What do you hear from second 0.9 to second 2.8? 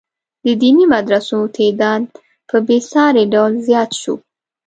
مدرسو تعداد په بې